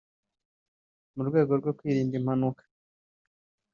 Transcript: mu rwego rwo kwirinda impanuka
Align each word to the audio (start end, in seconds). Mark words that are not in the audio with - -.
mu 1.15 1.21
rwego 1.27 1.51
rwo 1.59 1.71
kwirinda 1.77 2.13
impanuka 2.19 2.63